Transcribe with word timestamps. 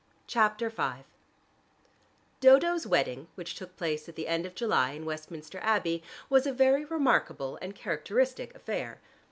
CHAPTER 0.25 0.71
V 0.71 1.03
Dodo's 2.39 2.87
wedding, 2.87 3.27
which 3.35 3.53
took 3.53 3.77
place 3.77 4.09
at 4.09 4.15
the 4.15 4.27
end 4.27 4.47
of 4.47 4.55
July 4.55 4.93
in 4.93 5.05
Westminster 5.05 5.59
Abbey, 5.61 6.01
was 6.27 6.47
a 6.47 6.51
very 6.51 6.83
remarkable 6.83 7.59
and 7.61 7.75
characteristic 7.75 8.55
affair. 8.55 8.99